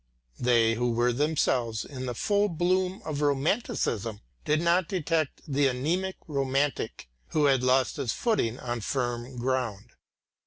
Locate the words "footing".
8.11-8.59